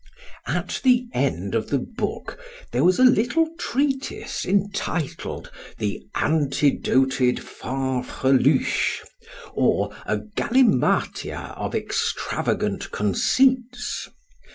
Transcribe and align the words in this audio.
At 0.47 0.81
the 0.83 1.05
end 1.13 1.53
of 1.53 1.69
the 1.69 1.77
book 1.77 2.39
there 2.71 2.83
was 2.83 2.97
a 2.97 3.03
little 3.03 3.47
treatise 3.59 4.47
entitled 4.47 5.51
the 5.77 6.01
Antidoted 6.15 7.39
Fanfreluches, 7.39 9.05
or 9.53 9.95
a 10.07 10.17
Galimatia 10.17 11.55
of 11.55 11.75
extravagant 11.75 12.89
conceits. 12.91 14.09